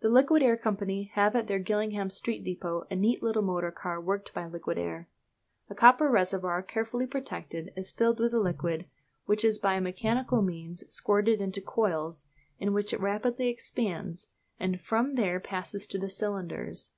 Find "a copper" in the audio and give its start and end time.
5.68-6.08